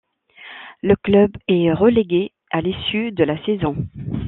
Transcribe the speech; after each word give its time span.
Le 0.81 0.95
club 0.95 1.31
est 1.47 1.71
relégué 1.71 2.31
à 2.49 2.61
l'issue 2.61 3.11
de 3.11 3.23
la 3.23 3.37
saison. 3.45 3.75